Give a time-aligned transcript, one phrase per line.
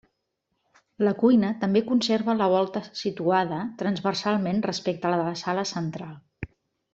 [1.07, 6.19] La cuina també conserva la volta situada transversalment respecte a la de la sala central.